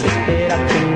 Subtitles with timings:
[0.00, 0.91] con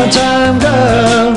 [0.00, 1.34] summertime girl.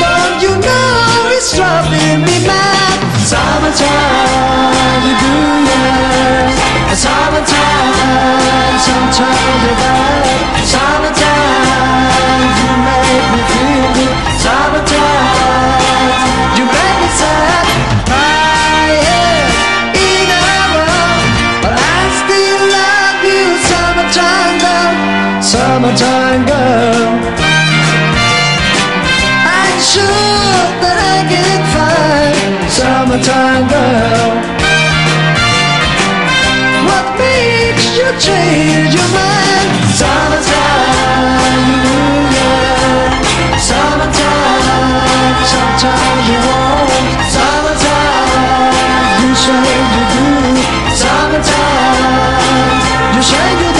[0.00, 2.98] Don't you know it's driving me mad?
[3.26, 5.34] Summertime, you do
[5.66, 6.94] yeah.
[6.94, 10.62] Summertime, sometimes you're bad.
[10.62, 12.06] Summertime,
[12.58, 14.14] you make me feel good.
[14.38, 15.82] Summertime,
[16.56, 17.58] you make me sad.
[25.80, 26.17] summertime.
[33.18, 34.30] valentine girl
[36.86, 39.68] What makes you change your mind?
[39.98, 41.42] Summertime,
[42.34, 46.90] yeah Summertime, sometimes you won't.
[47.34, 48.74] Summertime,
[49.22, 50.26] you say you do
[51.02, 52.36] Summertime,
[53.14, 53.77] you say you do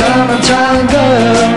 [0.00, 1.50] summertime girl.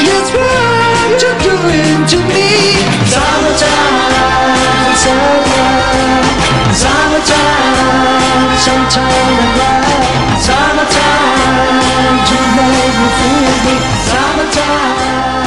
[0.00, 2.48] It's what you're doing to me.
[3.14, 6.24] Summertime, summertime,
[6.82, 9.84] summertime, sometime in.
[10.46, 13.76] Summertime, to make me feel me.
[14.08, 15.39] Summertime,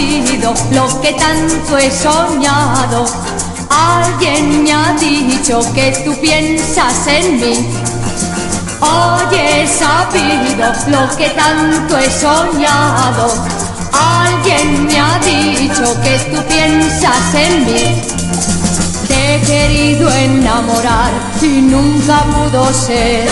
[0.00, 3.04] sabido lo que tanto he soñado.
[3.68, 7.68] Alguien me ha dicho que tú piensas en mí.
[8.80, 13.32] Hoy he sabido lo que tanto he soñado.
[13.92, 18.02] Alguien me ha dicho que tú piensas en mí.
[19.06, 23.28] Te he querido enamorar y nunca pudo ser.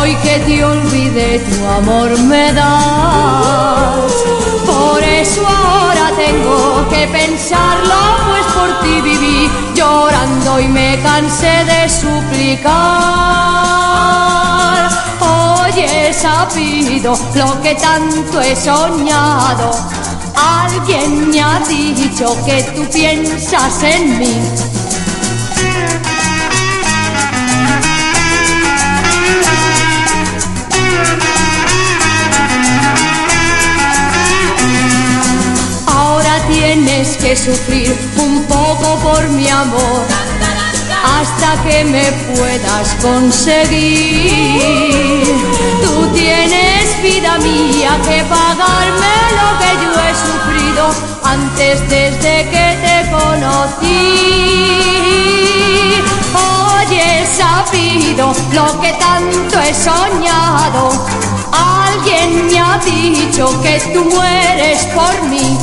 [0.00, 4.57] Hoy que te olvidé, tu amor me das.
[4.68, 7.94] Por eso ahora tengo que pensarlo,
[8.28, 12.68] pues por ti viví llorando y me cansé de suplicar.
[15.20, 19.70] Hoy he sabido lo que tanto he soñado.
[20.36, 24.77] Alguien me ha dicho que tú piensas en mí.
[36.68, 40.04] Tienes que sufrir un poco por mi amor
[41.02, 44.60] hasta que me puedas conseguir.
[45.82, 50.84] Tú tienes vida mía que pagarme lo que yo he sufrido
[51.24, 54.10] antes desde que te conocí.
[56.34, 60.90] Hoy he sabido lo que tanto he soñado.
[61.50, 65.56] Alguien me ha dicho que tú mueres por mí.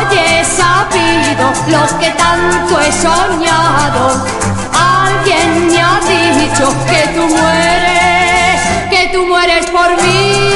[0.00, 4.24] Hoy he sabido lo que tanto he soñado.
[4.72, 10.49] Alguien me ha dicho que tú mueres, que tú mueres por mí.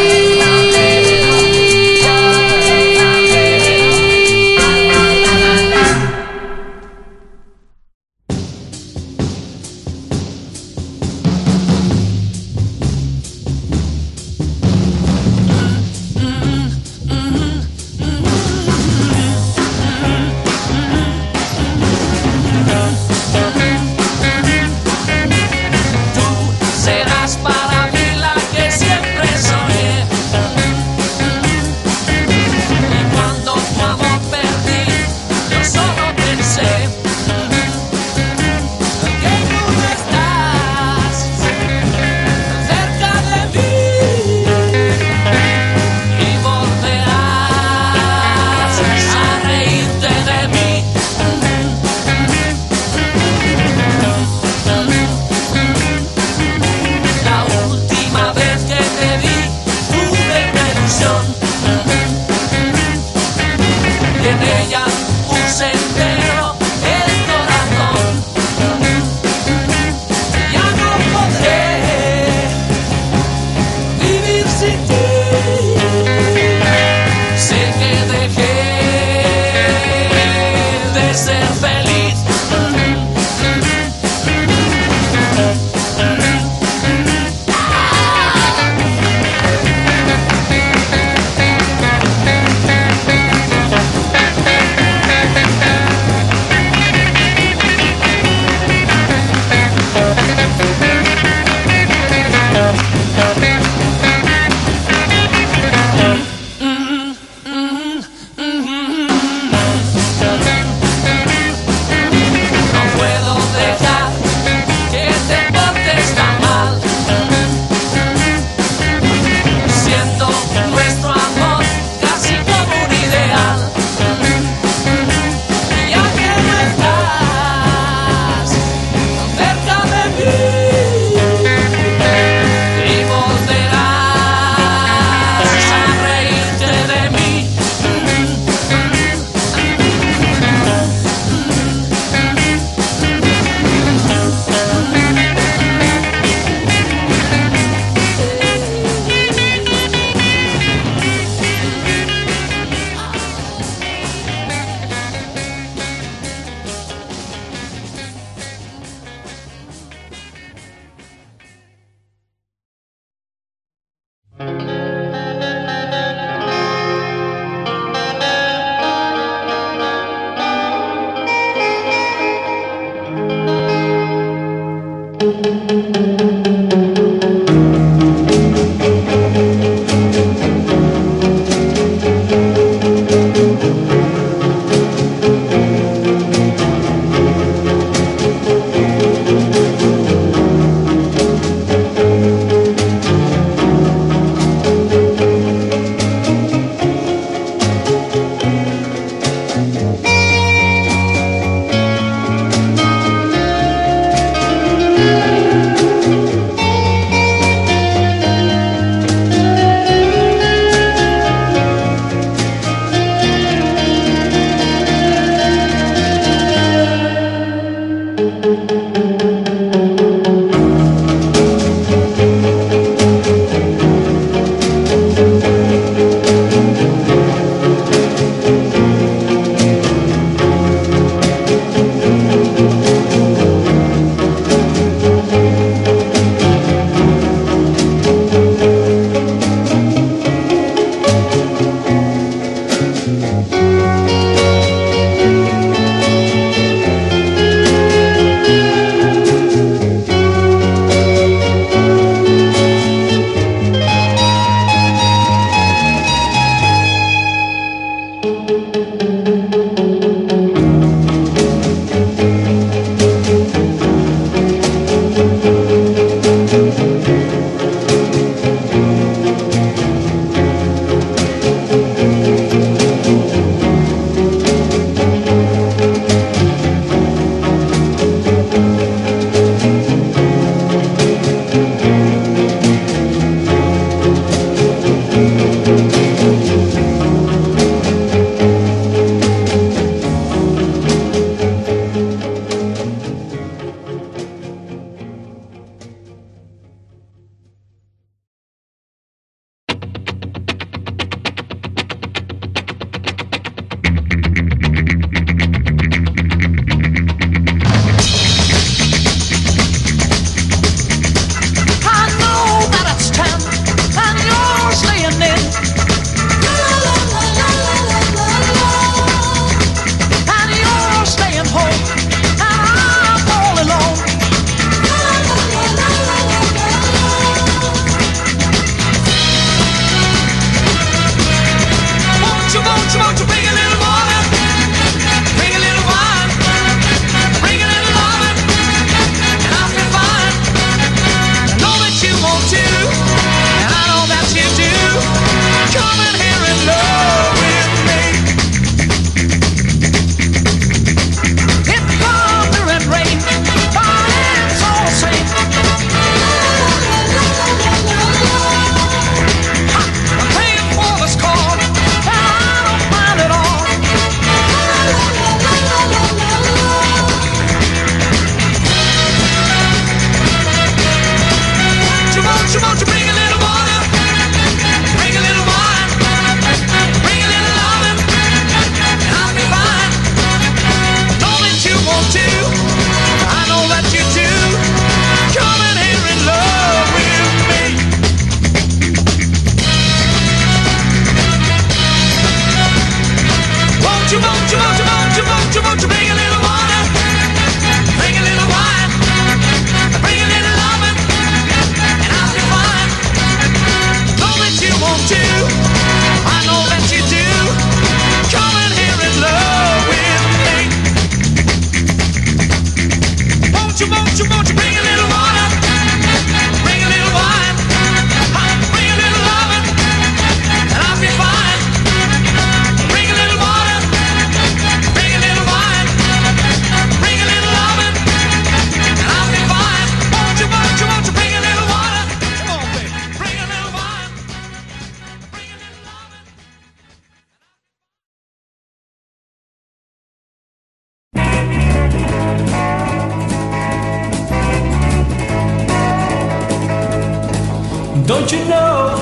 [448.06, 448.94] Don't you know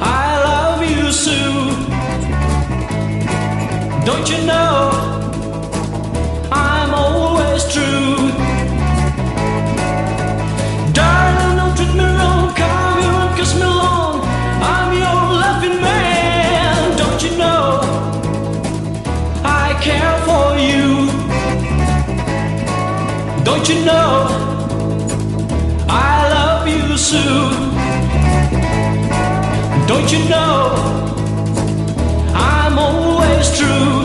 [0.00, 1.74] I love you, Sue?
[4.06, 4.90] Don't you know
[6.52, 8.30] I'm always true?
[10.92, 12.54] Darling, don't treat me wrong.
[12.54, 14.20] Come here and kiss me long.
[14.62, 16.96] I'm your loving man.
[16.96, 17.80] Don't you know
[19.44, 21.10] I care for you?
[23.44, 24.49] Don't you know?
[30.12, 30.74] you know
[32.34, 33.99] I'm always true?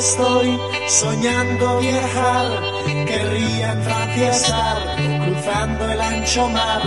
[0.00, 0.58] estoy
[0.88, 2.46] soñando viajar,
[3.06, 6.82] querría trafiestar, cruzando el ancho mar,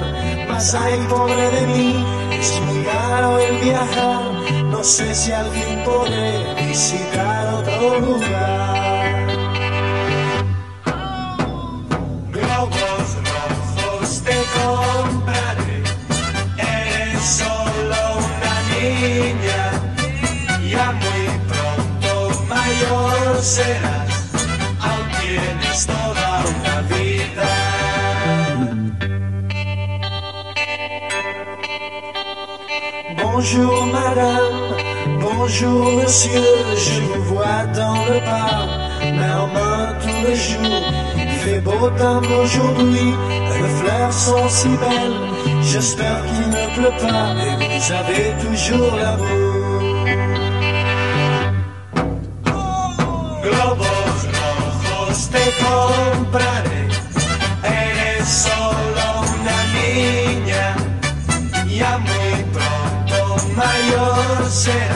[0.50, 4.22] mas ay pobre de mí, es muy caro el viajar,
[4.66, 9.28] no sé si alguien podré visitar otro lugar.
[12.32, 15.43] Globos rojos te compran.
[33.18, 36.30] Bonjour madame, bonjour monsieur,
[36.78, 38.66] je vous vois dans le bar,
[39.12, 40.94] main tous les jours.
[41.18, 43.14] Il fait beau temps aujourd'hui,
[43.56, 47.36] les fleurs sont si belles, j'espère qu'il ne pleut pas.
[47.44, 49.53] Et vous avez toujours l'amour.
[55.34, 56.82] Te compraré,
[57.64, 60.76] eres solo una niña,
[61.68, 63.18] ya muy pronto
[63.56, 64.93] mayor serás,